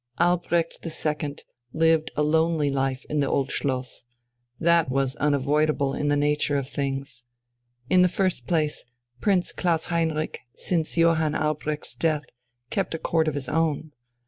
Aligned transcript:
Albrecht 0.19 0.79
II 1.23 1.35
lived 1.73 2.09
a 2.15 2.23
lonely 2.23 2.71
life 2.71 3.05
in 3.07 3.19
the 3.19 3.27
Old 3.29 3.51
Schloss; 3.51 4.03
that 4.59 4.89
was 4.89 5.15
unavoidable 5.17 5.93
in 5.93 6.07
the 6.07 6.15
nature 6.15 6.57
of 6.57 6.67
things. 6.67 7.23
In 7.87 8.01
the 8.01 8.07
first 8.07 8.47
place, 8.47 8.83
Prince 9.19 9.51
Klaus 9.51 9.85
Heinrich, 9.93 10.39
since 10.55 10.97
Johann 10.97 11.35
Albrecht's 11.35 11.93
death, 11.95 12.23
kept 12.71 12.95
a 12.95 12.97
Court 12.97 13.27
of 13.27 13.35
his 13.35 13.47
own. 13.47 13.91